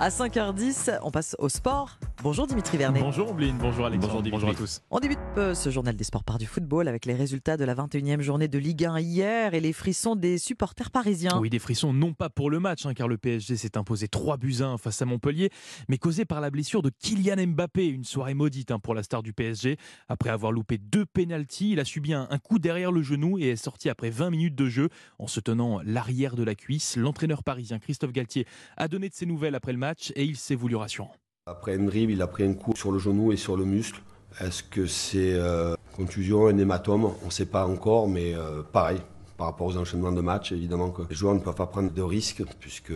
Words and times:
À 0.00 0.08
5h10, 0.08 0.98
on 1.02 1.10
passe 1.10 1.36
au 1.38 1.48
sport. 1.48 1.98
Bonjour 2.24 2.46
Dimitri 2.46 2.78
Vernet. 2.78 3.02
Bonjour 3.02 3.32
Ombline, 3.32 3.58
bonjour 3.58 3.84
Alexandre, 3.84 4.22
Bonjour, 4.22 4.30
bonjour 4.30 4.48
à 4.48 4.54
tous. 4.54 4.80
On 4.90 4.98
débute 4.98 5.18
euh, 5.36 5.52
ce 5.52 5.68
journal 5.68 5.94
des 5.94 6.04
sports 6.04 6.24
par 6.24 6.38
du 6.38 6.46
football 6.46 6.88
avec 6.88 7.04
les 7.04 7.12
résultats 7.12 7.58
de 7.58 7.64
la 7.64 7.74
21e 7.74 8.22
journée 8.22 8.48
de 8.48 8.56
Ligue 8.56 8.86
1 8.86 8.98
hier 8.98 9.52
et 9.52 9.60
les 9.60 9.74
frissons 9.74 10.16
des 10.16 10.38
supporters 10.38 10.90
parisiens. 10.90 11.38
Oui, 11.38 11.50
des 11.50 11.58
frissons 11.58 11.92
non 11.92 12.14
pas 12.14 12.30
pour 12.30 12.48
le 12.50 12.60
match, 12.60 12.86
hein, 12.86 12.94
car 12.94 13.08
le 13.08 13.18
PSG 13.18 13.58
s'est 13.58 13.76
imposé 13.76 14.08
3 14.08 14.38
buts 14.38 14.56
1 14.60 14.78
face 14.78 15.02
à 15.02 15.04
Montpellier, 15.04 15.50
mais 15.90 15.98
causés 15.98 16.24
par 16.24 16.40
la 16.40 16.48
blessure 16.48 16.80
de 16.80 16.88
Kylian 16.88 17.46
Mbappé, 17.46 17.84
une 17.88 18.04
soirée 18.04 18.32
maudite 18.32 18.70
hein, 18.70 18.78
pour 18.78 18.94
la 18.94 19.02
star 19.02 19.22
du 19.22 19.34
PSG. 19.34 19.76
Après 20.08 20.30
avoir 20.30 20.50
loupé 20.50 20.78
deux 20.78 21.04
pénalties, 21.04 21.72
il 21.72 21.80
a 21.80 21.84
subi 21.84 22.14
un, 22.14 22.26
un 22.30 22.38
coup 22.38 22.58
derrière 22.58 22.90
le 22.90 23.02
genou 23.02 23.38
et 23.38 23.48
est 23.48 23.56
sorti 23.56 23.90
après 23.90 24.08
20 24.08 24.30
minutes 24.30 24.54
de 24.54 24.70
jeu 24.70 24.88
en 25.18 25.26
se 25.26 25.40
tenant 25.40 25.82
l'arrière 25.84 26.36
de 26.36 26.42
la 26.42 26.54
cuisse. 26.54 26.96
L'entraîneur 26.96 27.42
parisien 27.44 27.78
Christophe 27.78 28.12
Galtier 28.12 28.46
a 28.78 28.88
donné 28.88 29.10
de 29.10 29.14
ses 29.14 29.26
nouvelles 29.26 29.54
après 29.54 29.72
le 29.72 29.78
match 29.78 30.10
et 30.16 30.24
il 30.24 30.38
s'est 30.38 30.54
voulu 30.54 30.74
rassurant. 30.74 31.12
Après 31.46 31.76
une 31.76 31.84
dribble, 31.84 32.12
il 32.12 32.22
a 32.22 32.26
pris 32.26 32.42
un 32.42 32.54
coup 32.54 32.74
sur 32.74 32.90
le 32.90 32.98
genou 32.98 33.30
et 33.30 33.36
sur 33.36 33.54
le 33.54 33.66
muscle. 33.66 34.00
Est-ce 34.40 34.62
que 34.62 34.86
c'est 34.86 35.34
euh, 35.34 35.74
contusion, 35.94 36.46
un 36.46 36.56
hématome? 36.56 37.04
On 37.04 37.26
ne 37.26 37.30
sait 37.30 37.44
pas 37.44 37.66
encore, 37.66 38.08
mais 38.08 38.34
euh, 38.34 38.62
pareil, 38.62 39.02
par 39.36 39.48
rapport 39.48 39.66
aux 39.66 39.76
enchaînements 39.76 40.12
de 40.12 40.22
matchs, 40.22 40.52
évidemment 40.52 40.88
que 40.88 41.02
les 41.02 41.14
joueurs 41.14 41.34
ne 41.34 41.40
peuvent 41.40 41.54
pas 41.54 41.66
prendre 41.66 41.92
de 41.92 42.00
risques 42.00 42.42
puisque 42.60 42.94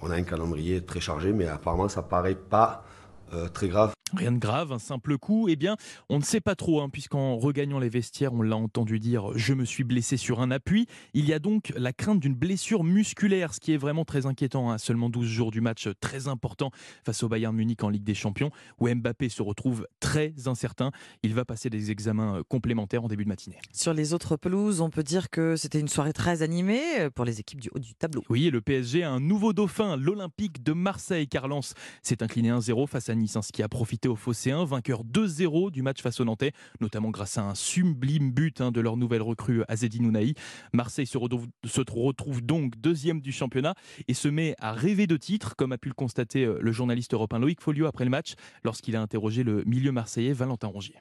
on 0.00 0.10
a 0.10 0.14
un 0.14 0.22
calendrier 0.22 0.82
très 0.82 1.00
chargé, 1.00 1.34
mais 1.34 1.46
apparemment 1.46 1.90
ça 1.90 2.00
paraît 2.00 2.34
pas 2.34 2.84
euh, 3.32 3.48
très 3.48 3.68
grave. 3.68 3.92
Rien 4.16 4.32
de 4.32 4.38
grave, 4.38 4.72
un 4.72 4.80
simple 4.80 5.18
coup. 5.18 5.46
Eh 5.48 5.54
bien, 5.54 5.76
on 6.08 6.18
ne 6.18 6.24
sait 6.24 6.40
pas 6.40 6.56
trop, 6.56 6.80
hein, 6.80 6.88
puisqu'en 6.88 7.36
regagnant 7.36 7.78
les 7.78 7.88
vestiaires, 7.88 8.32
on 8.32 8.42
l'a 8.42 8.56
entendu 8.56 8.98
dire 8.98 9.30
je 9.36 9.54
me 9.54 9.64
suis 9.64 9.84
blessé 9.84 10.16
sur 10.16 10.40
un 10.40 10.50
appui. 10.50 10.86
Il 11.14 11.26
y 11.26 11.32
a 11.32 11.38
donc 11.38 11.72
la 11.76 11.92
crainte 11.92 12.18
d'une 12.18 12.34
blessure 12.34 12.82
musculaire, 12.82 13.54
ce 13.54 13.60
qui 13.60 13.72
est 13.72 13.76
vraiment 13.76 14.04
très 14.04 14.26
inquiétant. 14.26 14.70
À 14.70 14.78
seulement 14.78 15.10
12 15.10 15.26
jours 15.26 15.50
du 15.52 15.60
match 15.60 15.88
très 16.00 16.26
important 16.26 16.72
face 17.04 17.22
au 17.22 17.28
Bayern 17.28 17.54
Munich 17.54 17.84
en 17.84 17.88
Ligue 17.88 18.02
des 18.02 18.14
Champions, 18.14 18.50
où 18.80 18.88
Mbappé 18.88 19.28
se 19.28 19.42
retrouve 19.42 19.86
très 20.00 20.34
incertain. 20.46 20.90
Il 21.22 21.34
va 21.34 21.44
passer 21.44 21.70
des 21.70 21.92
examens 21.92 22.42
complémentaires 22.48 23.04
en 23.04 23.08
début 23.08 23.24
de 23.24 23.28
matinée. 23.28 23.58
Sur 23.72 23.94
les 23.94 24.12
autres 24.12 24.36
pelouses, 24.36 24.80
on 24.80 24.90
peut 24.90 25.04
dire 25.04 25.30
que 25.30 25.54
c'était 25.54 25.78
une 25.78 25.88
soirée 25.88 26.12
très 26.12 26.42
animée 26.42 27.08
pour 27.14 27.24
les 27.24 27.38
équipes 27.38 27.60
du 27.60 27.70
haut 27.72 27.78
du 27.78 27.94
tableau. 27.94 28.24
Oui, 28.28 28.46
et 28.46 28.50
le 28.50 28.60
PSG 28.60 29.04
a 29.04 29.12
un 29.12 29.20
nouveau 29.20 29.52
dauphin, 29.52 29.96
l'Olympique 29.96 30.64
de 30.64 30.72
Marseille. 30.72 31.28
car 31.28 31.46
Lens 31.46 31.74
s'est 32.02 32.24
incliné 32.24 32.50
1-0 32.50 32.88
face 32.88 33.08
à 33.08 33.14
Nice, 33.20 33.36
hein, 33.36 33.40
qui 33.52 33.62
a 33.62 33.68
profité 33.68 34.08
au 34.08 34.16
Phocéens, 34.16 34.64
vainqueur 34.64 35.04
2-0 35.04 35.70
du 35.70 35.82
match 35.82 36.02
face 36.02 36.20
au 36.20 36.24
Nantais, 36.24 36.52
notamment 36.80 37.10
grâce 37.10 37.38
à 37.38 37.42
un 37.42 37.54
sublime 37.54 38.32
but 38.32 38.60
hein, 38.60 38.72
de 38.72 38.80
leur 38.80 38.96
nouvelle 38.96 39.22
recrue 39.22 39.62
Azedine 39.68 40.06
Ounahi. 40.06 40.34
Marseille 40.72 41.06
se 41.06 41.18
retrouve, 41.18 41.46
se 41.64 41.80
retrouve 41.80 42.42
donc 42.42 42.76
deuxième 42.76 43.20
du 43.20 43.32
championnat 43.32 43.74
et 44.08 44.14
se 44.14 44.28
met 44.28 44.54
à 44.58 44.72
rêver 44.72 45.06
de 45.06 45.16
titre, 45.16 45.56
comme 45.56 45.72
a 45.72 45.78
pu 45.78 45.88
le 45.88 45.94
constater 45.94 46.44
euh, 46.44 46.58
le 46.60 46.72
journaliste 46.72 47.14
européen 47.14 47.38
Loïc 47.38 47.60
Folio 47.60 47.86
après 47.86 48.04
le 48.04 48.10
match, 48.10 48.34
lorsqu'il 48.64 48.96
a 48.96 49.02
interrogé 49.02 49.42
le 49.42 49.64
milieu 49.64 49.92
marseillais 49.92 50.32
Valentin 50.32 50.68
Rongier. 50.68 50.96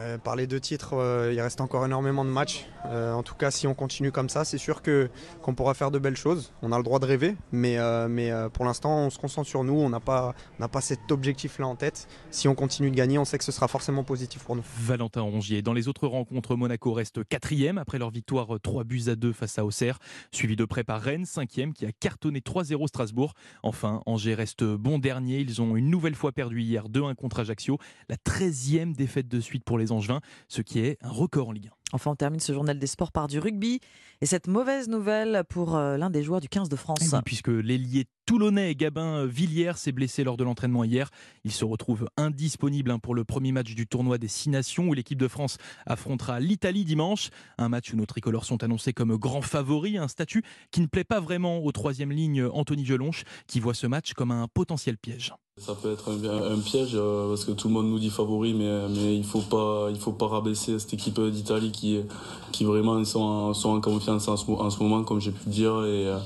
Euh, 0.00 0.18
par 0.18 0.36
les 0.36 0.46
deux 0.46 0.60
titres, 0.60 0.94
euh, 0.94 1.32
il 1.32 1.40
reste 1.40 1.60
encore 1.60 1.84
énormément 1.84 2.24
de 2.24 2.30
matchs. 2.30 2.66
Euh, 2.86 3.12
en 3.12 3.22
tout 3.22 3.34
cas, 3.34 3.50
si 3.50 3.66
on 3.66 3.74
continue 3.74 4.10
comme 4.10 4.28
ça, 4.28 4.44
c'est 4.44 4.58
sûr 4.58 4.82
que 4.82 5.10
qu'on 5.42 5.54
pourra 5.54 5.74
faire 5.74 5.90
de 5.90 5.98
belles 5.98 6.16
choses. 6.16 6.52
On 6.62 6.72
a 6.72 6.78
le 6.78 6.82
droit 6.82 6.98
de 6.98 7.06
rêver, 7.06 7.36
mais, 7.52 7.78
mais 8.08 8.30
pour 8.52 8.64
l'instant, 8.64 9.06
on 9.06 9.10
se 9.10 9.18
concentre 9.18 9.48
sur 9.48 9.64
nous. 9.64 9.74
On 9.74 9.90
n'a 9.90 10.00
pas, 10.00 10.34
pas 10.70 10.80
cet 10.80 11.12
objectif-là 11.12 11.66
en 11.66 11.76
tête. 11.76 12.08
Si 12.30 12.48
on 12.48 12.54
continue 12.54 12.90
de 12.90 12.96
gagner, 12.96 13.18
on 13.18 13.24
sait 13.24 13.38
que 13.38 13.44
ce 13.44 13.52
sera 13.52 13.68
forcément 13.68 14.04
positif 14.04 14.42
pour 14.44 14.56
nous. 14.56 14.64
Valentin 14.78 15.20
Rongier. 15.20 15.62
Dans 15.62 15.72
les 15.72 15.88
autres 15.88 16.06
rencontres, 16.06 16.56
Monaco 16.56 16.92
reste 16.92 17.24
quatrième 17.24 17.78
après 17.78 17.98
leur 17.98 18.10
victoire 18.10 18.48
3 18.62 18.84
buts 18.84 19.04
à 19.08 19.16
2 19.16 19.32
face 19.32 19.58
à 19.58 19.64
Auxerre, 19.64 19.98
suivi 20.32 20.56
de 20.56 20.64
près 20.64 20.84
par 20.84 21.00
Rennes, 21.00 21.26
cinquième 21.26 21.72
qui 21.72 21.86
a 21.86 21.92
cartonné 21.92 22.40
3-0 22.40 22.86
Strasbourg. 22.86 23.34
Enfin, 23.62 24.02
Angers 24.06 24.34
reste 24.34 24.64
bon 24.64 24.98
dernier. 24.98 25.40
Ils 25.40 25.60
ont 25.60 25.76
une 25.76 25.90
nouvelle 25.90 26.14
fois 26.14 26.32
perdu 26.32 26.62
hier 26.62 26.88
2-1 26.88 27.14
contre 27.14 27.40
Ajaccio, 27.40 27.78
la 28.08 28.16
13e 28.16 28.94
défaite 28.94 29.28
de 29.28 29.40
suite 29.40 29.64
pour 29.64 29.69
les 29.78 29.92
Angevins, 29.92 30.20
ce 30.48 30.62
qui 30.62 30.80
est 30.80 30.98
un 31.02 31.10
record 31.10 31.48
en 31.48 31.52
Ligue 31.52 31.68
1. 31.68 31.70
Enfin, 31.92 32.12
on 32.12 32.16
termine 32.16 32.40
ce 32.40 32.52
journal 32.52 32.78
des 32.78 32.86
sports 32.86 33.12
par 33.12 33.26
du 33.26 33.38
rugby 33.38 33.80
et 34.20 34.26
cette 34.26 34.46
mauvaise 34.46 34.88
nouvelle 34.88 35.42
pour 35.48 35.76
euh, 35.76 35.96
l'un 35.96 36.10
des 36.10 36.22
joueurs 36.22 36.40
du 36.40 36.48
15 36.48 36.68
de 36.68 36.76
France. 36.76 37.00
Oui, 37.00 37.18
puisque 37.24 37.48
l'ailier 37.48 38.06
toulonnais 38.30 38.76
Gabin 38.76 39.26
Villiers 39.26 39.72
s'est 39.74 39.90
blessé 39.90 40.22
lors 40.22 40.36
de 40.36 40.44
l'entraînement 40.44 40.84
hier. 40.84 41.10
Il 41.42 41.50
se 41.50 41.64
retrouve 41.64 42.06
indisponible 42.16 42.92
hein, 42.92 43.00
pour 43.00 43.16
le 43.16 43.24
premier 43.24 43.50
match 43.50 43.74
du 43.74 43.88
tournoi 43.88 44.18
des 44.18 44.28
Six 44.28 44.50
Nations 44.50 44.86
où 44.86 44.94
l'équipe 44.94 45.18
de 45.18 45.26
France 45.26 45.56
affrontera 45.84 46.38
l'Italie 46.38 46.84
dimanche. 46.84 47.30
Un 47.58 47.68
match 47.68 47.92
où 47.92 47.96
nos 47.96 48.06
tricolores 48.06 48.44
sont 48.44 48.62
annoncés 48.62 48.92
comme 48.92 49.16
grands 49.16 49.42
favoris, 49.42 49.98
un 49.98 50.06
statut 50.06 50.44
qui 50.70 50.80
ne 50.80 50.86
plaît 50.86 51.02
pas 51.02 51.18
vraiment 51.18 51.58
au 51.58 51.72
troisième 51.72 52.12
ligne 52.12 52.44
Anthony 52.44 52.84
Gelonche 52.84 53.24
qui 53.48 53.58
voit 53.58 53.74
ce 53.74 53.88
match 53.88 54.12
comme 54.12 54.30
un 54.30 54.46
potentiel 54.46 54.96
piège. 54.96 55.34
Ça 55.56 55.74
peut 55.74 55.90
être 55.90 56.12
un, 56.12 56.60
piège 56.60 56.92
euh, 56.94 57.30
parce 57.30 57.44
que 57.44 57.50
tout 57.50 57.66
le 57.66 57.74
monde 57.74 57.90
nous 57.90 57.98
dit 57.98 58.10
favori, 58.10 58.54
mais, 58.54 59.16
il 59.16 59.24
faut 59.24 59.40
faut 59.40 60.12
pas 60.12 60.28
rabaisser 60.28 60.78
cette 60.78 60.94
équipe 60.94 61.20
d'Italie 61.20 61.72
qui, 61.72 62.64
vraiment 62.64 63.04
sont 63.04 63.20
en, 63.20 63.50
en 63.50 63.80
confiance 63.80 64.28
en 64.28 64.36
ce, 64.36 64.48
en 64.48 64.70
ce 64.70 64.80
moment, 64.80 65.02
comme 65.02 65.20
j'ai 65.20 65.32
pu 65.32 65.40
le 65.46 65.50
dire. 65.50 65.72
Euh, 65.74 66.20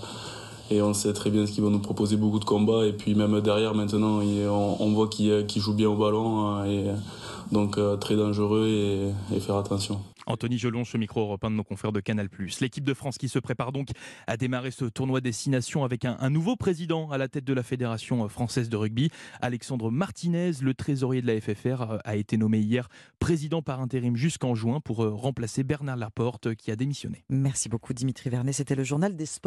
et 0.70 0.80
on 0.82 0.94
sait 0.94 1.12
très 1.12 1.30
bien 1.30 1.47
ce 1.47 1.52
qu'ils 1.52 1.62
vont 1.62 1.70
nous 1.70 1.78
proposer 1.80 2.16
beaucoup 2.16 2.38
de 2.41 2.44
combats. 2.44 2.86
Et 2.86 2.92
puis 2.92 3.14
même 3.14 3.41
derrière, 3.41 3.75
maintenant, 3.75 4.20
il- 4.20 4.47
on, 4.48 4.76
on 4.82 4.92
voit 4.92 5.08
qu'ils 5.08 5.47
qu'ils 5.47 5.62
jouent 5.62 5.75
bien 5.75 5.88
au 5.88 5.97
ballon. 5.97 6.47
hein, 6.47 6.64
Et 6.66 6.84
donc 7.52 7.76
euh, 7.78 7.97
très 7.97 8.16
dangereux 8.16 8.66
et, 8.69 9.36
et 9.36 9.41
faire 9.41 9.56
attention. 9.56 10.00
Anthony 10.26 10.56
Gelonche, 10.56 10.94
micro 10.97 11.20
européen 11.20 11.50
de 11.50 11.56
nos 11.56 11.64
confrères 11.64 11.92
de 11.92 12.00
Canal+. 12.00 12.30
L'équipe 12.62 12.82
de 12.84 12.94
France 12.94 13.19
qui 13.19 13.28
se 13.28 13.38
prépare 13.38 13.72
donc 13.72 13.88
à 14.26 14.38
démarrer 14.38 14.70
ce 14.70 14.86
tournoi 14.86 15.20
des 15.20 15.32
Six 15.32 15.50
Nations 15.50 15.84
avec 15.84 16.06
un, 16.06 16.16
un 16.19 16.30
nouveau 16.30 16.56
président 16.56 17.10
à 17.10 17.19
la 17.19 17.28
tête 17.28 17.44
de 17.44 17.52
la 17.52 17.62
Fédération 17.62 18.26
française 18.31 18.70
de 18.70 18.76
rugby. 18.78 19.10
Alexandre 19.42 19.91
Martinez, 19.91 20.52
le 20.62 20.72
trésorier 20.72 21.20
de 21.20 21.26
la 21.26 21.38
FFR, 21.38 21.82
euh, 21.82 21.98
a 22.04 22.16
été 22.16 22.38
nommé 22.38 22.58
hier 22.60 22.88
président 23.19 23.60
par 23.60 23.82
intérim 23.82 24.16
jusqu'en 24.16 24.54
juin 24.54 24.81
pour 24.81 25.04
euh, 25.04 25.10
remplacer 25.10 25.62
Bernard 25.62 25.98
Laporte 25.98 26.54
qui 26.54 26.70
a 26.70 26.76
démissionné. 26.76 27.22
Merci 27.28 27.69
beaucoup 27.69 27.92
Dimitri 27.92 28.31
Vernet, 28.31 28.54
c'était 28.54 28.75
le 28.76 28.84
journal 28.84 29.16
des 29.16 29.26
sports. 29.26 29.42